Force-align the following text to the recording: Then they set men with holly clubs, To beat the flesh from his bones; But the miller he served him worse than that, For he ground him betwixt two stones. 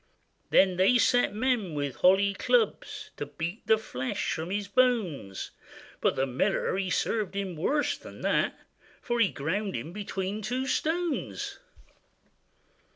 Then 0.49 0.77
they 0.77 0.97
set 0.97 1.31
men 1.31 1.75
with 1.75 1.97
holly 1.97 2.33
clubs, 2.33 3.11
To 3.17 3.27
beat 3.27 3.67
the 3.67 3.77
flesh 3.77 4.33
from 4.33 4.49
his 4.49 4.67
bones; 4.67 5.51
But 5.99 6.15
the 6.15 6.25
miller 6.25 6.75
he 6.75 6.89
served 6.89 7.35
him 7.35 7.55
worse 7.55 7.95
than 7.99 8.21
that, 8.21 8.59
For 8.99 9.19
he 9.19 9.29
ground 9.29 9.75
him 9.75 9.93
betwixt 9.93 10.49
two 10.49 10.65
stones. 10.65 11.59